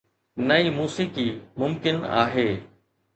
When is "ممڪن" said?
1.63-1.99